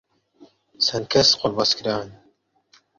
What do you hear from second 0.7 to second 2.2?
چەند کەس قۆڵبەست کران